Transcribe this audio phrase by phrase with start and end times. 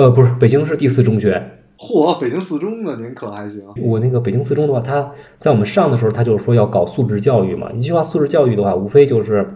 [0.00, 1.38] 呃，不是，北京市第四中学。
[1.76, 3.62] 嚯，北京四中的您可还行？
[3.82, 7.70] 我那个北京四中的话，他在我们上的时候，他就是说要搞素质教育嘛。
[7.74, 9.46] 一句话，素质教育的话，无非就是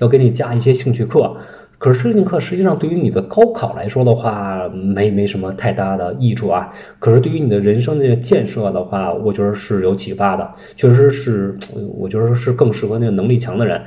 [0.00, 1.36] 要给你加一些兴趣课。
[1.78, 6.72] 可是兴趣课实际上对于你的高考来说的话，没没什么太大的益处啊。
[6.98, 11.56] 可是对于你的人生的建设的话，我觉得是有启发的，确实是，
[11.96, 13.80] 我觉得是更适合那个能力强的人。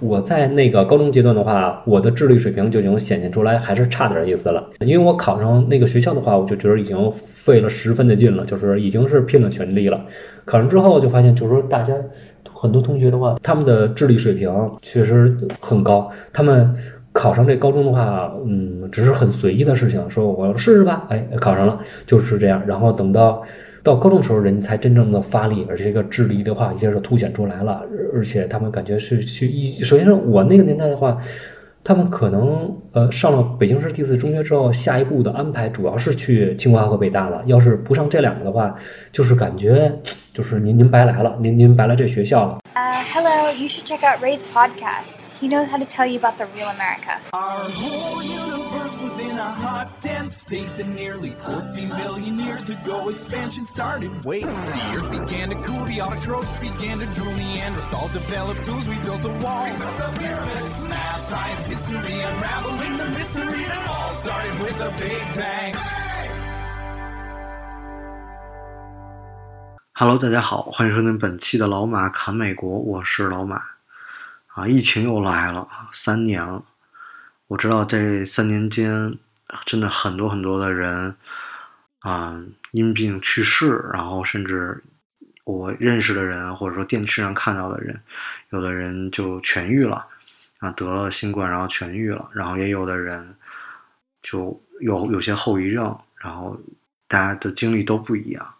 [0.00, 4.70] 我在那个高中阶段的话，我的智力水平就已经显现出来，还是差点意思了。
[4.80, 10.04] 因为我考上那个学校的话，我就觉得已经费了十分的劲了，就是已经是拼了全力了。
[10.44, 11.94] 考上之后就发现，就是说大家
[12.52, 14.50] 很多同学的话，他们的智力水平
[14.80, 16.10] 确实很高。
[16.32, 16.74] 他们
[17.12, 22.62] 考上这高中的话，嗯，只是很随意的事情，说我试试吧，哎，考上了就是这样。
[22.66, 23.42] 然后等到。
[23.82, 27.80] 到高中的时候，人才真正的发力，而且这个智力的话，一下就凸显出来了。
[28.12, 31.16] 而且他们感觉是去一，首先是我那个年代的话，
[31.82, 37.42] 他们可能呃上了北京市第四中学之后，下一步的安排主要是去清华和北大了。
[37.46, 38.74] 要是不上这两个的话，
[39.12, 39.90] 就是感觉
[40.34, 42.58] 就是您您白来了，您您白来这学校了。
[42.74, 45.19] Uh, hello, you should check out Ray's podcast.
[45.39, 47.19] He knows how to tell you about the real America.
[47.33, 53.09] Our whole universe was in a hot, dense state that nearly 14 billion years ago
[53.09, 54.23] expansion started.
[54.23, 58.95] Wait, the earth began to cool, the autotrophs began to drool, Neanderthals developed tools, we
[58.99, 59.65] built a wall.
[59.65, 64.89] We built the pyramids, math, science, history, unraveling the mystery that all started with a
[64.97, 65.75] big bang.
[69.97, 73.68] Hello，大家好，欢迎收听本期的老马侃美国，我是老马。
[74.60, 76.62] 啊，疫情又来了，三年了。
[77.46, 79.16] 我知道这三年间，
[79.64, 81.16] 真的很多很多的人，
[82.00, 82.38] 啊，
[82.72, 84.84] 因病去世，然后甚至
[85.44, 88.02] 我认识的人，或者说电视上看到的人，
[88.50, 90.06] 有的人就痊愈了，
[90.58, 93.34] 啊，得了新冠，然后痊愈了，然后也有的人
[94.20, 96.60] 就有有些后遗症，然后
[97.08, 98.54] 大家的经历都不一样。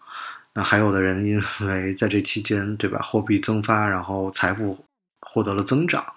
[0.55, 4.83] 那还有的人因为在这期间，对吧，货币增发，然后财富。
[5.20, 6.13] 获得了增长，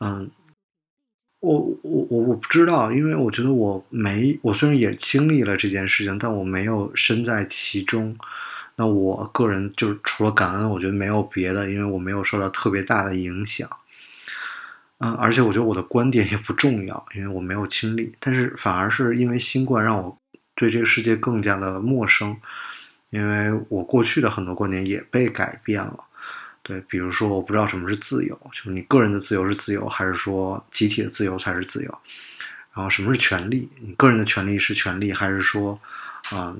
[0.00, 0.30] 嗯，
[1.40, 8.16] 我我我我不知道，因为我觉得我没，我虽然也经历了这件事情，但我没有身在其中。
[8.76, 13.68] 那我个人就是除了感恩，我觉得没有别的，因为我没有受到特别大的影响。
[14.98, 18.14] 嗯，而且我觉得我的观点也不重要，因为我没有亲历。
[18.18, 20.16] 但是反而是因为新冠让我
[20.54, 22.36] 对这个世界更加的陌生，
[23.10, 26.04] 因为我过去的很多观点也被改变了。
[26.62, 31.98] 对，比如说，我不知道什么是自由，就是你个人的自由是自由，还是说集体的自由才是自由？
[32.74, 33.68] 然后什么是权利？
[33.80, 35.80] 你个人的权利是权利，还是说，
[36.30, 36.56] 啊，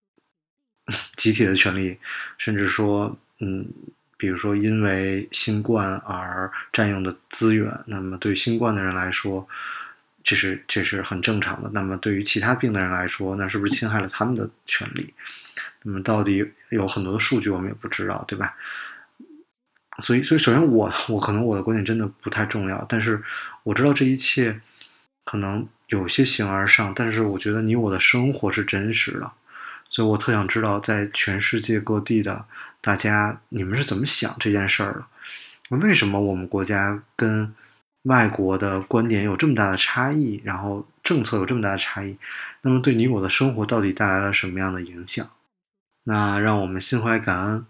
[1.16, 1.98] 集体的权利？
[2.38, 3.66] 甚至说，嗯，
[4.16, 9.46] 比如说因为新冠而占用的资源，那么对新冠的人来说，
[10.24, 11.70] 这是这是很正常的。
[11.74, 15.12] 那么对于其他病的人来说，那是不是侵害了他们的权利？
[15.82, 18.56] 那么到底有很多的数据我们也不知道，对吧？
[20.00, 23.22] 所以，所以首先我 我可能我的观点真的不太重要，但是
[23.62, 24.60] 我知道这一切
[25.24, 29.30] 可能有些形而上，但是我觉得你我的生活是真实的，
[29.88, 32.44] 所以我特想知道在全世界各地的
[32.80, 35.76] 大家你们是怎么想这件事儿的？
[35.76, 37.54] 为什么我们国家跟
[38.04, 42.16] 外国的观点有这么大的差异，然后政策有这么大的差异？
[42.62, 45.28] 那么对你我的生活到底带来了什么样的影响？
[46.04, 47.66] 那让我们心怀感恩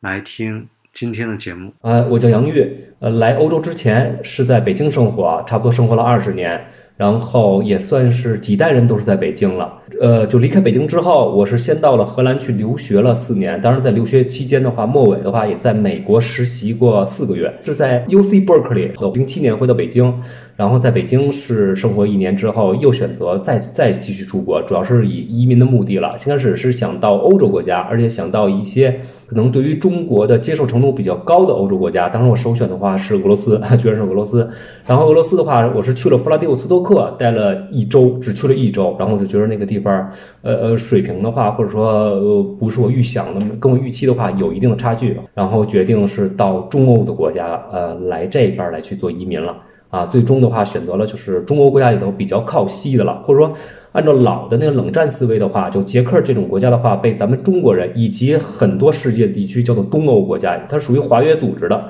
[0.00, 0.68] 来听。
[0.94, 2.64] 今天的节目，呃，我叫杨玉，
[3.00, 6.60] 呃，来欧洲之前是在北京生活，差不多生活了二十年，
[6.96, 9.76] 然后也算是几代人都是在北京了。
[10.00, 20.22] 呃，就离开北京之后，我是先到了荷兰去留学了四年，当然在留学期间的话，末尾的话也在美国实习过四个月，是在 U C Berkeley，和零七年回到北京。
[20.56, 26.16] 然后在北京是生活一年之后，又选择再再继续出国，主要是以移民的目的了。
[26.16, 32.08] 先开始是想到欧洲国家，而且想到一些可能对于中国的接受程度比较高的欧洲国家。
[32.08, 34.48] 当时我首选的话是俄罗斯， 居然是俄罗斯。
[34.86, 38.94] 然后俄罗斯的话，我是去了弗拉迪沃斯托克，待了一周，只去了一周。
[38.96, 40.08] 然后我就觉得那个地方，
[40.42, 45.18] 呃呃，水平的话，或者说呃不是我预想的，跟我预期的话有一定的差距。
[45.34, 49.56] 然后决定是到中欧的国家，呃，来这边来去做移民了。
[49.94, 53.54] 啊，最终的话选择了就是中欧国家里头比较靠西的了，或者说
[53.92, 61.84] 按照老的那个冷战思维的话，就捷克这种国家的话，被咱们中国人以及很多世界地区叫做东欧国家，它属于华约组织的，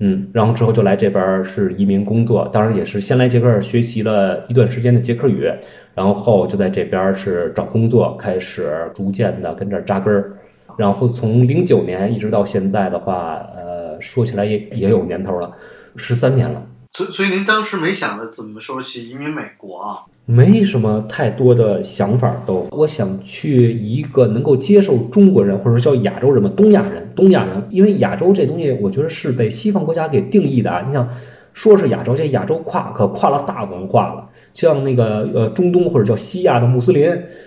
[0.00, 5.48] 嗯，然后之后就来这边是移民工作，当然也是先来捷克学习了一段时间的捷克语，
[5.94, 10.32] 然后就在这边是找工作，开始逐渐的跟这扎根儿，
[10.76, 15.52] 然后从零九年一直到现在的话，呃，说起来也也有年头了，
[15.94, 16.60] 十三年了。
[16.96, 19.98] 所以所以您当时没想着怎么说去移民美国啊？
[20.26, 30.82] 没什么太多的想法都，我想去一个能够接受中国人或者叫亚洲人嘛，东亚人，东亚人，因为亚洲这东西，我觉得是被西方国家给定义的啊。
[30.86, 31.06] 你想，
[31.52, 34.26] 说是亚洲，这亚洲跨可跨了大文化了。
[34.54, 37.04] 像那个呃中东或者叫西亚的穆斯林，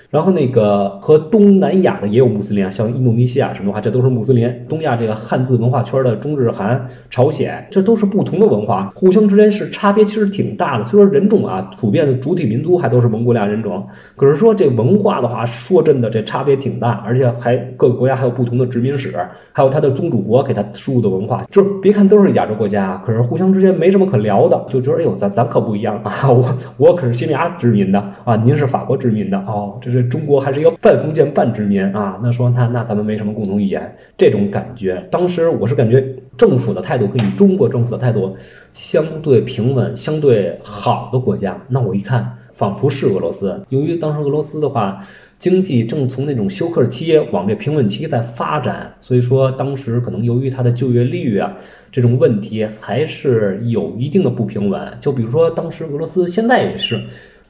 [0.10, 4.50] 然后那个和东南亚的也有穆斯林啊，像印度尼西亚什么的话，这都是穆斯林。
[4.70, 10.84] 东亚这个汉字文化圈的中日韩、朝鲜，这都是不同的文化，互相之间是差别其实挺大的。
[10.84, 19.14] 虽说人种啊，普遍的主体民族还都是蒙古利亚人种，可是说这文化的话，说真的这差别挺大，而且还各个国家还有不同的殖民史，
[19.52, 21.46] 还有它的宗主国给它输入的文化。
[21.52, 26.00] 就是别看都是亚洲国家啊，可是互相之间没什么可聊的，就觉得哎呦，咱咱可不一样。
[26.04, 26.96] 啊，我我。
[26.96, 28.00] 可是西班牙殖民的。
[28.24, 29.38] 啊，您是法国殖民的。
[29.48, 32.20] 哦，这是中国还是一个半封建半殖民啊？
[32.24, 35.06] 那说那那咱们没什么共同语言，这种感觉。
[35.12, 36.04] 当时我是感觉
[36.38, 38.36] 政府的态度跟中国政府的态度
[38.74, 41.62] 相对平稳、相对好的国家。
[41.68, 43.62] 那我一看，仿佛是俄罗斯。
[43.70, 45.00] 由于当时俄罗斯的话。
[45.40, 51.56] 经济正从那种休克期往这平稳期在发展，所以说当时可能由于它的就业率啊
[51.92, 54.82] 这种问题还是有一定的不平稳。
[55.00, 57.00] 就比如说当时俄罗斯现在也是，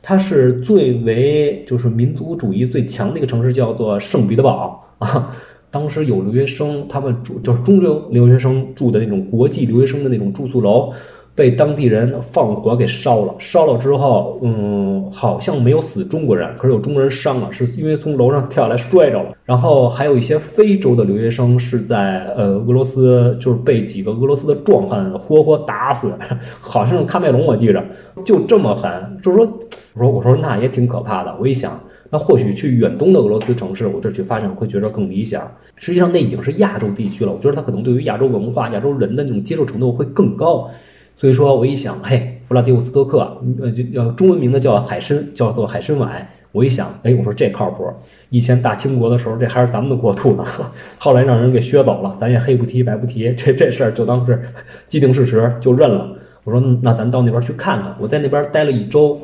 [0.07, 5.36] 它是最为就是民族主义最强的一个城市，叫做圣彼得堡 啊。
[5.69, 10.94] 当时有留学生，他们住就是中留留学生住的那种国际留学生的那种住宿楼。
[11.36, 19.36] 被当地人放火给烧了，烧了之后，嗯，好像没有死中国人，可是有中国人伤了，是因为从楼上跳下来摔着了。
[19.45, 26.18] 然后还有一些非洲的留学生是在呃俄罗斯，就是被几个俄罗斯的壮汉活活打死，
[26.59, 27.86] 好像是喀麦隆，我记着，
[28.25, 28.89] 就这么狠。
[29.21, 29.59] 就是说，
[29.97, 31.35] 我说我说那也挺可怕的。
[31.39, 31.79] 我一想，
[32.11, 35.41] 那或许去远东的俄罗斯城市，我这去发展会觉得更理想。
[35.75, 40.69] 实际上那已经是亚洲地区了，我觉得他可能对于亚洲文化、亚洲人的那种接受程度会更高。
[41.15, 46.27] 所以说，我一想，嘿，弗拉迪沃斯托克，呃，就叫中文名字叫海参，叫做海参崴。
[46.51, 47.83] 我一想，哎，我说这靠谱。
[48.29, 50.45] 以前大清国的时候，这还是咱们的国土呢。
[50.99, 54.39] 后来让人给削走了，咱也黑不提白不提，这这事儿就当是
[54.88, 56.15] 既定事实，就认了。
[56.44, 57.95] 我说，那咱到那边去看看。
[57.99, 59.19] 我在那边待了一周，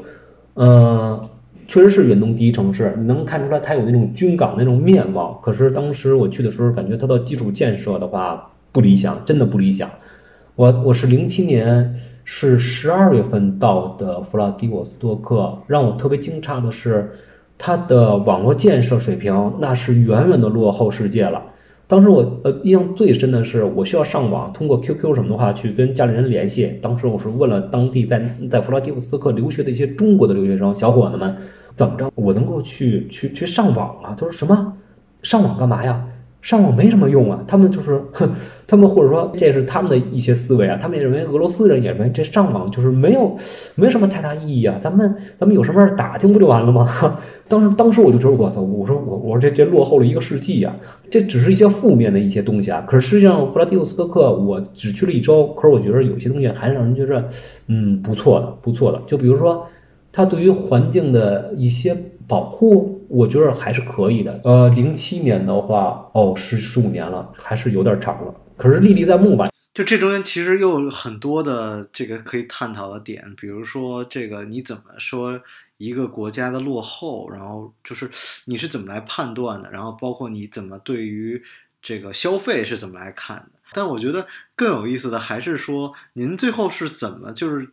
[0.55, 1.19] 嗯，
[1.67, 5.39] 确实是远东第一城市，你能看出来它有那种军港那种面貌。
[5.41, 9.89] 可是当时我去的时候，感觉它的基础建设的话不理想，真的不理想。
[10.55, 17.11] 我我是零七年是十二月份到的弗拉迪沃斯托克，让我特别惊诧的是，
[17.57, 21.41] 它的网络建设水平那是远远的落后世界了。
[21.85, 26.79] 当时我呃印象最深的是，我需要上网，通过 QQ 什么的话去跟家里人联系。
[26.81, 31.35] 当时我是问了当地在在弗拉基夫斯克留学的一些中国的留学生小伙子们，
[31.75, 34.15] 怎么着我能够去去去上网啊？
[34.17, 34.73] 他说什么？
[35.21, 36.05] 上网干嘛呀？
[36.43, 37.99] 上网没什么用啊，他们就是，
[38.67, 43.33] 他们或者说这是他们的一些思维啊，他们也认为俄罗斯人也认为这上网就是没有，
[43.75, 46.85] 没什么太大意义啊，咱们咱们有什么事打听不就完了吗？
[47.47, 50.75] 当时当时我就觉得我操，我说我我说这这落后了一个世纪啊，
[51.09, 57.23] 这只是一些负面的一些东西啊，可是实际上弗拉迪沃斯托克我只去了一周，可是我觉得有些东西还是让人觉得
[57.67, 59.65] 嗯不错的不错的，就比如说
[60.13, 62.11] 它对于环境的一些。
[62.25, 64.39] 保护我觉得还是可以的。
[64.45, 68.33] 呃，零七年的话，哦，十十五年了，还是有点长了。
[68.55, 69.49] 可是历历在目吧。
[69.73, 75.37] 就这中间其实又有很多的这个可以探讨的点，比如说这个你怎么说
[75.77, 78.09] 一个国家的落后，然后就是
[78.45, 81.43] 你是怎么来判断的，然后包括你怎么对于
[81.81, 83.59] 这个消费是怎么来看的。
[83.73, 87.67] 但我觉得更有意思的还是说，您最后是怎么就是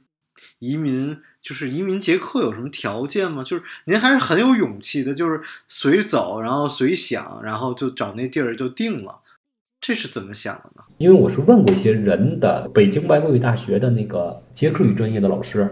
[0.59, 1.17] 移民。
[1.43, 3.43] 就是移民捷克有什么条件吗？
[3.43, 9.21] 就是您还是很有勇气的，就是随走，然后随想，然后就找那地儿就定了。
[9.81, 10.83] 这是怎么想的呢？
[10.99, 15.67] 因为我是问过一些人的，北京外国语大学的那个捷克语专业的老师，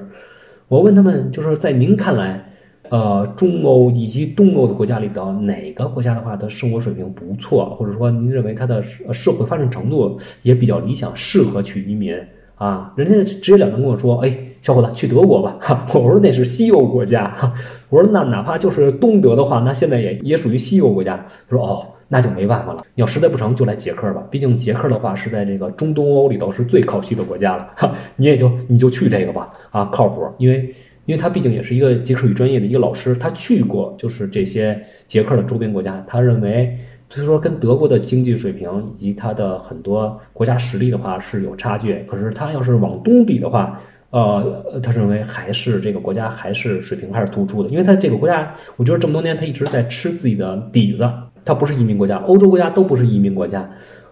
[0.68, 2.50] 我问他们，就是在您看来，
[2.88, 12.18] 呃，中欧以及东欧的国家里的，哪个国家的话，它生活水平不错，或者说您认为它的社会发展程度也比较理想，适合去移民
[12.54, 12.94] 啊？
[12.96, 14.47] 人家直截了当跟我说，哎。
[14.60, 15.56] 小伙子，去德国吧！
[15.94, 17.34] 我说那是西欧国家。
[17.88, 21.16] 我说那哪怕就是东德的话，那现在也也属于西欧国家。
[21.48, 22.84] 他说哦，那就没办法了。
[22.94, 27.68] 你要实在不成就来捷克吧，毕竟捷克的话是在这个中东欧里头是最靠西的国家了。
[28.16, 30.26] 你也就你就去这个吧，啊，靠谱。
[30.38, 30.74] 因为
[31.06, 36.76] 因为他毕竟也是一个捷克语专业的一个老师，他去过就是这些捷克的周边国家，他认为
[37.08, 42.04] 就是说跟德国的经济水平以及他的很多国家实力的话是有差距。
[42.06, 51.06] 可是他要是往东比的话，呃，他认为还是这个国家还是水平还是突出的，因为他这个国家，我觉得这么多年他一直在吃自己的底子，
[51.44, 53.68] 他不是移民国家，欧洲国家都不是移民国家，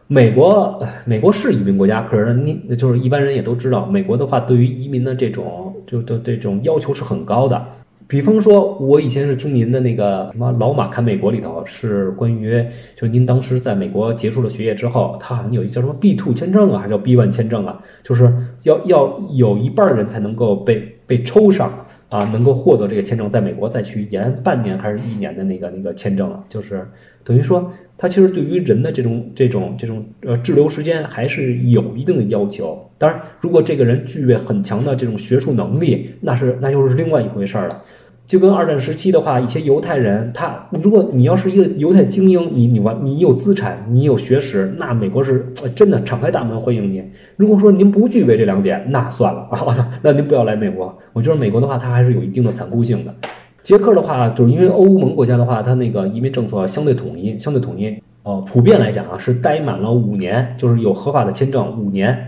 [0.07, 7.67] 美国，美国是移民国家，可是你就是一般人也都知道，美国的话对于移民的这种就就这种要求是很高的。
[8.09, 18.33] 比方说，我以前是听您的那个什么《老马看美国》里头是关于，就是您当时在美国结束了学业之后，他好像有一叫什么 B two 签证啊，还是叫 B one 签证啊，就是
[18.63, 21.69] 要要有一半的人才能够被被抽上
[22.09, 26.87] 啊，能够获得这个签证，在美国再去延半年还是一年的那个那个签证啊，就是
[27.25, 32.81] 等于说，它其实对于人的这种这种这种呃滞留时间还是有一定的要求。
[32.99, 37.83] 当然，如果这个人具备很强的这种学术能力，那是那就是另外一回事儿了。
[38.29, 47.03] 就跟二战时期的话，一些犹太人，他如果你要是一个犹太精英，你你完你有资产，你有学识，那美国是真的敞开大门欢迎你。
[47.37, 50.93] 如果说您不具备这两点，那算了啊， 那您不要来美国。
[51.13, 53.15] 我觉得美国的话，它还是有一定的残酷性的。
[53.63, 57.97] 捷克的话，就是因为欧盟国家的话，它那个移民政策相对统一，相对统一。
[58.25, 62.27] 呃，普遍来讲啊，是待满了五年，就是有合法的签证五年。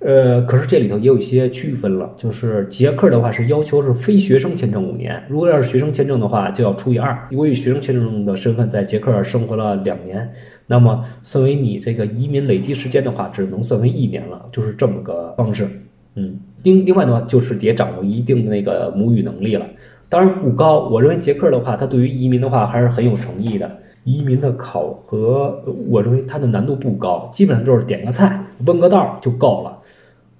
[0.00, 7.26] 呃，可是这里头也有一些区分了，就是捷克的话是要求是非学生签证五年，如果要是学生签证的话，就要除以二。
[7.30, 10.30] 如果以学生签证的身份在捷克生活了两年，
[10.68, 15.66] 那么算为你这个移民累积时间的话，只能算为一年了，就是这么个方式。
[16.14, 19.66] 嗯，另另外的话，就是得掌握一定的那个母语能力了，
[20.08, 20.88] 当然不高。
[20.88, 23.68] 我认为捷克的话，它对于移民的话还是很有诚意的。
[24.04, 29.77] 移民的考核，我认为它的难度不高，基本上就是点个菜、问个道就够了。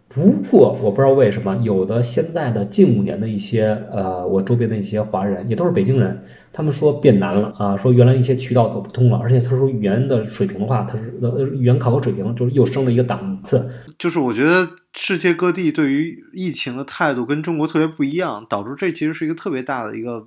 [0.09, 6.19] 不过我不知道为什么，有的现在的近五年的一些呃，我周边的一些华人也都是北京人，
[6.50, 13.71] 他们说变难了啊，说原来一些渠道走不通了，而且他说语言的水平的话，他是呃语言考核水平就是又升了一个档次。
[13.99, 20.27] 就是我觉得世界各地对于疫情的态度跟中国特别不一样，导致这其实是一个特别大的一个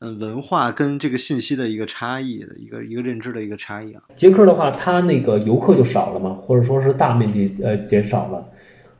[0.00, 4.02] 嗯文化跟这个信息的一个差异的一个一个认知的一个差异啊。
[4.14, 8.44] 捷克的话，它那个游客就少了嘛，或者说是大面积呃减少了。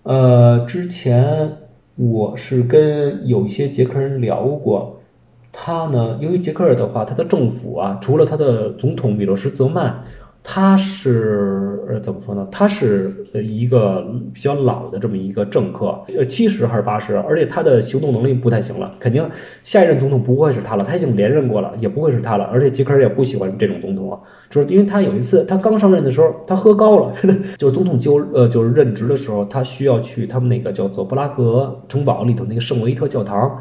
[0.05, 1.59] 呃，之前
[1.95, 5.01] 我是跟有一些捷克人聊过，
[5.53, 10.03] 他呢，因为捷克的话，他的政府啊，除了他的总统米洛什泽曼，
[10.45, 12.47] 他是呃怎么说呢？
[12.51, 19.25] 他是一个比较老的这么一个政客，呃七十还是八十，而且他的行动能力不太行了，肯定
[19.63, 24.19] 下一任总统不会是他了，他已经连任过了，也不会是他了，而且捷克尔也不喜欢这种总统啊，
[24.51, 27.13] 就是因为他有一次他刚上任的时候，他喝高了，
[27.57, 33.59] 就是总统就呃就是任职的时候，他需要去他们那个叫做布拉格城堡里头那个圣维特教堂。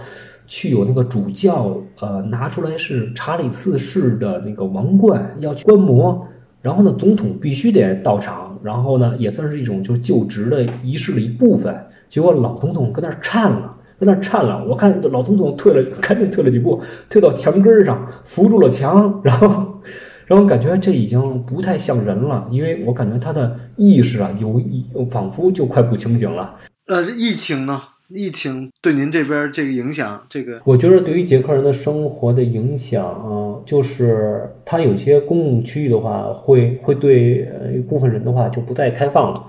[0.48, 6.28] 去有那个主教，呃，拿出来是查理四世的那个王冠，要去观摩。
[6.62, 11.75] 然后呢，总统必须得到场，然后呢，也算是一种就就职的仪式的一部分。
[12.08, 14.63] 结果老总统跟那儿颤了，跟那儿颤了。
[14.65, 19.82] 我看老总统退了，赶紧退了几步，退到墙根上，扶住了墙， 然后，
[20.25, 24.62] 然后感觉这已经不太像人了，因为我感觉他的意识啊，有
[25.10, 26.56] 仿佛就快不清醒了。
[26.88, 27.82] 呃，疫情呢？
[28.13, 39.44] 疫情对您这边这个影响，这个我觉得对于捷克人的生活的影响啊，就是他有些公共区域的话，会会对呃一部分人的话就不再开放了。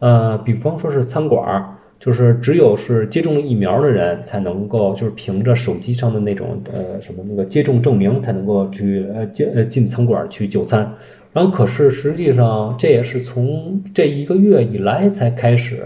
[0.00, 10.92] 呃，比方说是餐馆儿，就是只有是接种疫苗的人才能够，就是凭着手机上的那种呃什么那个接种证明才能够去呃进呃进餐馆去就餐。
[11.38, 15.84] 然后可是实际上这也是从这一个月以来才开始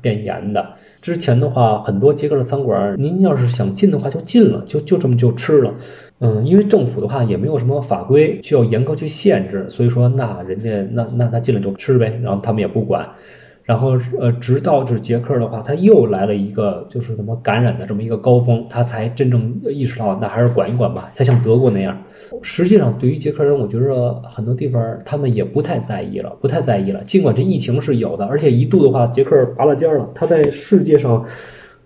[0.00, 0.64] 变严的。
[1.00, 5.74] 之前的话，很多捷克的餐馆，您要是想进的话就进了，就就这么就吃了。
[6.20, 13.04] 嗯，因为政府的话也没有什么法规需要严格去限制，所以说那人家那那那进来就吃呗，然后他们也不管。
[13.64, 21.96] 然后呃，直到就是捷克的话，他又来了一个就是怎么感染的这么一个高峰，他才真正意识到那还是管一管吧，才像德国那样。
[22.42, 27.02] 实际上，对于捷克人，我觉得很多地方他们也不太在意了，不太在意了。
[27.04, 31.24] 尽管这疫情是有的，而且一度的话，捷克拔了尖了，他在世界上，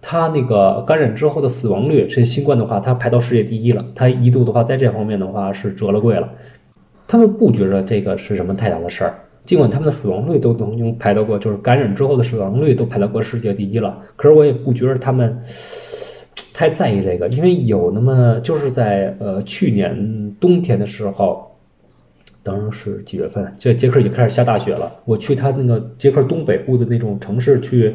[0.00, 3.84] 他那个感染之后的死亡率，这新冠的话，他排到世界第一了。
[3.94, 6.26] 他一度的话，在这方面的话是折了贵了。
[7.06, 9.14] 他们不觉得这个是什么太大的事儿。
[9.46, 15.38] 尽管他们的死亡率都曾经排到过，就是感染之后的死亡率都排到过世界第一了，可是我也不觉得他们
[16.52, 21.48] 太在意这个，因为有那么就是在呃去年冬天的时候，
[22.42, 24.92] 当然是几月份，这捷克已经开始下大雪了。
[25.04, 27.94] 我去他那个捷克东北部的那种城市去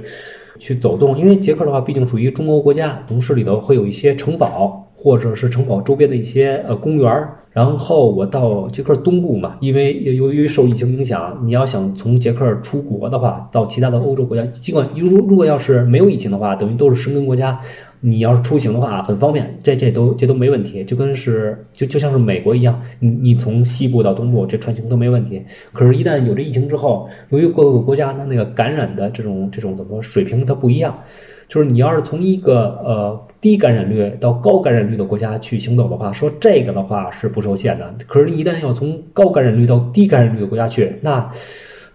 [0.58, 4.88] 去走动，因为捷克的话毕竟属于中欧国家，城市里头会有一些城堡。
[5.02, 17.60] 或者是城堡周边的一些呃公园儿，然后我到捷克东部嘛，因为由于受疫情影响，你要想从捷克出国的话，到其他的欧洲国家，尽管如如果要是没有疫情的话，等于都是申根国家，
[18.00, 25.42] 你要是出行的话很方便，这这都这都没问题，就跟是就就像是美国一样，你你从西部到东部这穿行都没问题。
[25.74, 30.98] 可是，一旦有这疫情之后，由于各个国家它那个感染的这种这种怎么说水平它不一样，
[31.52, 37.94] 就是你要是从一个呃低感染率到高感染率的国家去行走的话，说这个的话是不受限的。
[38.08, 41.30] 可是，一旦要从高感染率到低感染率的国家去，那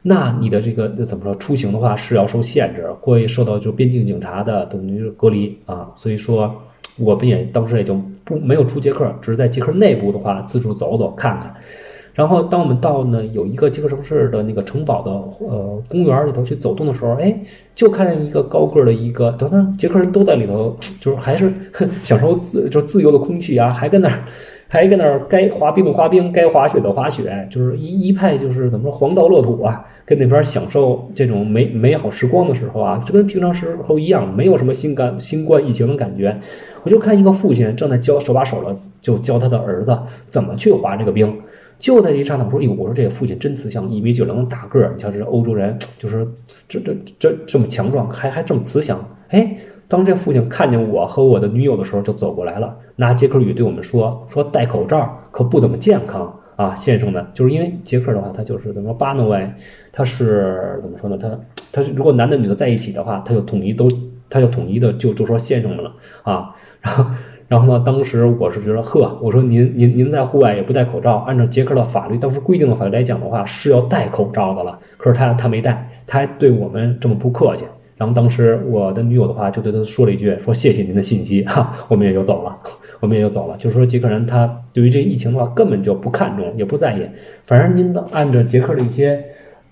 [0.02, 5.88] 那你的这个怎么说出行的话是要受限制，会受到就边境警察的等于是隔离啊。
[5.96, 6.54] 所以说，
[6.98, 11.54] 我们也当时也就不没有出捷克，只是在捷克内部的话自助走走看看。
[12.16, 15.11] 然后当我们到呢有一个捷克城市的那个城堡的
[15.46, 17.38] 呃公园里头去走动的时候，哎，
[17.76, 21.52] 就看见一个高个的一个，等等捷克人都在里头，就是还是
[22.02, 24.25] 享受自就自由的空气啊，还跟那儿。
[24.68, 36.37] 还跟那儿该滑冰的滑冰，该滑雪的滑雪，就是一一派就是怎么说黄道乐土啊，跟那边享受这种美美好时光的时候啊，就跟平常时候一样，没有什么新感新冠疫情的感觉。
[36.82, 39.96] 我就看一个父亲正在教手把手的就教他的儿子
[40.28, 41.32] 怎么去滑这个冰。
[41.78, 46.26] 就在这一刹那，我说：“哟，我说这个父亲真慈祥，一米九零大个儿，你瞧这欧洲人，就是
[46.68, 49.56] 这这这这么强壮，还还这么慈祥。”哎。
[49.88, 59.49] 当这父亲看见我和我的女友的时候，就走过来了，拿捷克语对我们说：“说戴口罩可不怎么健康啊，先生们。”就是因为捷克的话，他就是怎么说巴诺维，
[59.92, 61.16] 他是怎么说呢？
[61.16, 61.38] 他
[61.71, 63.88] 他是如果男的女的在一起的话，他就统一都，
[64.28, 65.92] 他就统一的就就说先生们了
[66.25, 66.52] 啊。
[66.80, 67.04] 然后
[67.48, 74.78] 然后呢，当时我是觉得呵，我说您您您在户外也不戴口罩，按照捷克的法律，当时规定的法律来讲的话是要戴口罩的了。
[74.96, 77.64] 可是他他没戴，他还对我们这么不客气。
[77.96, 82.54] 然后当时我的女友的话就对他说了一句：“说谢谢您的信息，哈，我们也就走了，
[83.00, 87.00] 我们也就走了。”就是说捷克人他对于这疫情的话根本就不看重，也不在意。
[87.46, 89.24] 反正您按照捷克的一些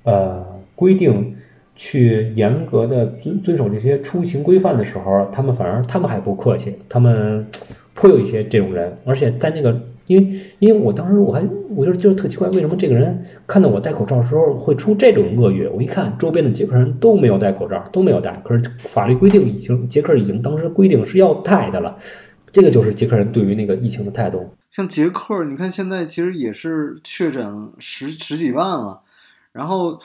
[0.04, 0.42] 呃
[0.74, 1.36] 规定
[1.74, 7.46] 去严格的遵遵守这些出行规范的时候，他们反而他们还不客气，他们
[7.94, 9.80] 颇有一些这种人，而且在那个。
[10.06, 11.42] 因为，因为我当时我还，
[11.74, 15.66] 我就是就是特奇怪，为什么这个人看到我戴口罩的时候会出这种恶语？
[15.68, 18.38] 我一看，周边的捷克人都没有戴口罩，都没有戴。
[18.44, 21.96] 可是法律规定已经，捷克已经当时规定是要戴的了。
[22.52, 24.46] 这个就是捷克人对于那个疫情的态度。
[24.70, 29.00] 像捷克，你看现在其实也是确诊十十几万了。
[29.52, 29.98] 然后，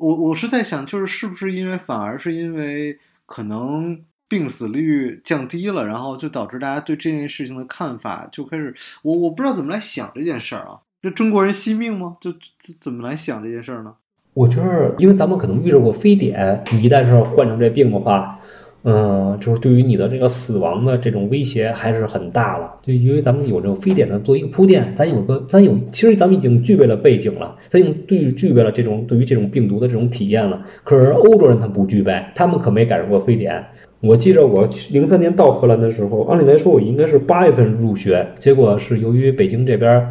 [0.00, 4.00] 我我是在想，就是是不是因为反而是因为可能。
[4.30, 12.16] 病死率降低了，然后就导致大家对这件事情的看法就开始，我我不知道怎么来想这件事儿啊，就中国人惜命吗？
[12.20, 13.92] 就怎怎么来想这件事儿呢？
[14.34, 18.38] 我觉得，因为咱们可能遇着过非典，你一旦是患上这病的话。
[18.82, 22.72] 嗯，就是对于你的这个死亡的这种威胁还是很大了。
[22.80, 30.64] 就因为咱们有这种非典的做一个铺垫，咱有个咱有，其实咱们已经具备了背景了，咱已经对具备了这种对于这种病毒的这种体验了。
[30.82, 33.62] 可是欧洲人他不具备，他们可没赶上过非典。
[34.00, 40.08] 我记着我零三年到荷兰的时候，按理来说我应该是八月份入学，结果是由于北京这边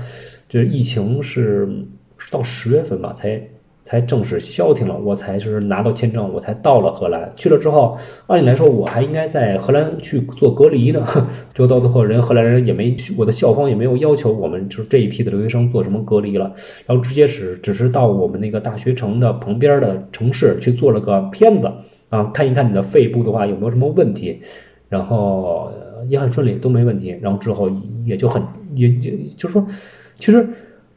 [0.48, 1.68] 这疫情是
[2.20, 3.42] 是到十月份吧才。
[3.90, 7.34] 才正式消停了，我才就是拿到签证，我才到了荷兰。
[7.36, 7.98] 去了之后，
[8.28, 11.04] 按理来说，我还应该在荷兰去做隔离呢。
[11.56, 16.54] 就到最后，人荷兰人也没去，我的校方也没有要求我们，就是这一批的留学生做什么隔离了。
[16.86, 21.68] 然后直接只只是到我们那个大学城的旁边的城市去做了个片子
[22.10, 24.40] 啊，看一看你的肺部的话有没有什么问题，
[24.88, 25.72] 然后
[26.08, 27.18] 也很顺利，都没问题。
[27.20, 27.72] 然后之后
[28.06, 28.40] 也就很
[28.76, 29.68] 也也就是说，
[30.20, 30.48] 其实。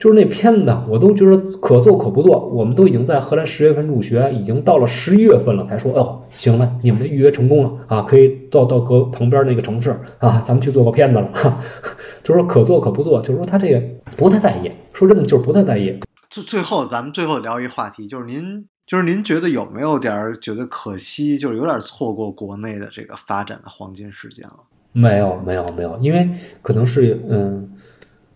[0.03, 2.49] 就是那片子，我都觉得可做可不做。
[2.49, 11.31] 我们都已经在荷兰十月份入学，已经到了十一月份了，才说哦，行了，你们的预约成功了啊，可以到到隔旁边那个城市啊，咱们去做个片子了。
[12.25, 13.81] 就是说可做可不做，就是说他这个
[14.17, 14.69] 不太在意。
[14.93, 15.97] 说真的，就是不太在意。
[16.29, 24.57] 最最后，咱们最后聊一话题，就是您就是您觉得有没有点觉得可惜，就是有点错过国内的这个发展的黄金时间了？
[24.95, 26.29] 没有，没有，没有，因为
[26.61, 27.69] 可能是嗯。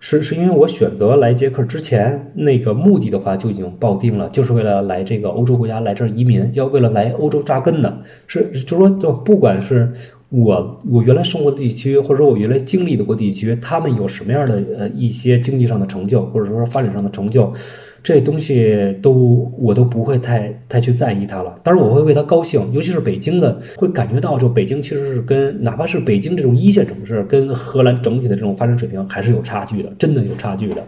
[0.09, 8.03] 是是因为我选择来捷克之前，那个目的的话就已经抱定了，就是为了来这个欧洲国家来这儿移民，要为了来欧洲扎根的。
[8.29, 9.93] 是，就说就不管是
[10.29, 17.53] 我我原来生活的地区，或者说我原来经历的过地区，他们有什么样的呃一些经济上的成就，或者说发展上的成就。
[18.07, 30.87] 这东西都我都不会太太去在意它了，当然我会为它高兴，尤其是北京的，会感觉到就北京其实是跟哪怕是北京这种一线城市，跟荷兰整体的这种发展水平还是有差距的，真的有差距的。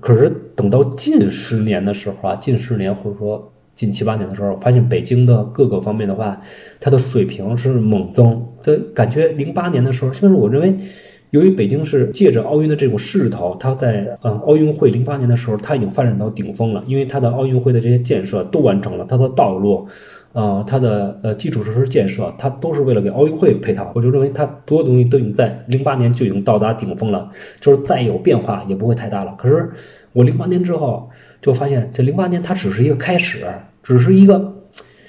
[0.00, 6.38] 可是等到近十年的时候啊，近十年或者说近七八年的时候，发现北京的各个方面的话，
[6.78, 8.46] 它的水平是猛增。
[8.62, 10.76] 的感觉零八年的时候，甚至我认为。
[11.34, 16.84] 由于北京是借着奥运的这种势头，它在嗯奥运会零八年的时候，它已经发展到顶峰了。
[16.86, 19.84] 因为它的奥运会的这些建设都完成了，它的道路，
[20.32, 23.90] 呃，它的呃基础设施建设，它都是为了给奥运会配套。
[23.96, 27.28] 我就认为它所有东西都已经在零八年就已经到达顶峰了，
[27.60, 29.34] 就是再有变化也不会太大了。
[29.36, 29.68] 可是
[30.12, 31.10] 我零八年之后
[31.42, 33.44] 就发现，这零八年它只是一个开始，
[33.82, 34.54] 只是一个，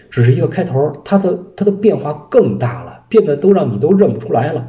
[0.09, 4.67] 只是一个开头，它的它的变化更大了，变得都让你都认不出来了。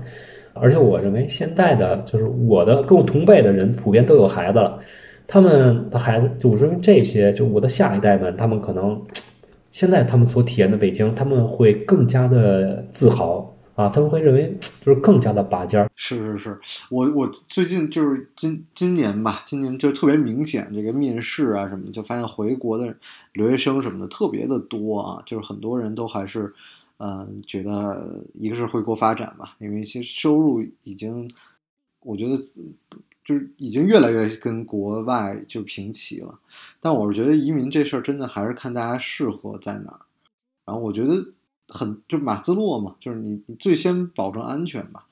[0.61, 4.79] 而且我认为现在的就是我的跟我同辈的人普遍都有孩子了，
[5.27, 9.03] 他们的孩子就我认为这些就我的下一代们，他们可能
[9.73, 15.91] 现在他们所体验的北京，他们会更加的自豪啊，他们会认为就是更加的拔尖儿。
[15.95, 16.59] 是是是，
[16.91, 22.95] 我我最近就是今今年吧，今年就特别明显，这个面试啊什么，就发现回国的
[23.33, 26.53] 留学生什么的特别的多啊，就是很多人都还是。
[26.99, 31.31] 嗯，觉得一个是回国发展吧，因为其实收入已经，
[32.01, 32.37] 我觉得
[33.25, 36.39] 就是已经越来越跟国外就平齐了。
[36.81, 40.01] 但我是觉得移民这事儿真的还是看大家适合在哪儿。
[40.65, 41.33] 然后我觉得
[41.69, 45.07] 很就马斯洛嘛，就是你你最先保证安全吧。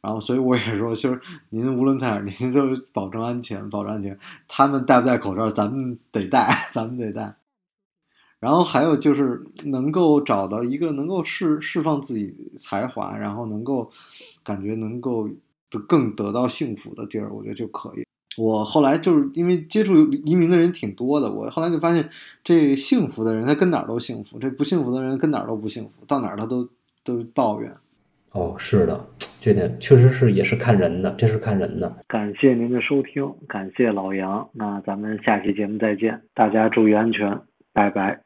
[0.00, 1.20] 然后所以我也说，就是
[1.50, 4.16] 您无论在哪儿，您就保证安全，保证安全。
[4.46, 7.34] 他们戴不戴口罩，咱们得戴， 咱们得戴。
[8.38, 13.90] 然后还有就是能够找到一个能够释释放自己才华，然后能够
[14.44, 15.28] 感觉能够
[15.70, 18.04] 得更得到幸福的地儿，我觉得就可以。
[18.36, 22.06] 我后来就是因为接触移民的人挺多的，我后来就发现，
[22.44, 26.68] 这幸福的人他跟哪儿都幸福，这不幸福的人跟哪儿都不幸福，到哪儿他都
[27.02, 27.72] 都抱怨。
[28.32, 29.06] 哦，是的，
[29.40, 31.96] 这点确实是也是看人的，这是看人的。
[32.06, 37.40] 感谢您的收听，感谢老杨，那咱们下期节目再见，大家注意安全，
[37.72, 38.25] 拜拜。